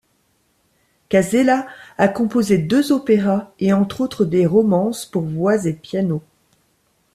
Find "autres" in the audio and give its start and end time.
4.01-4.25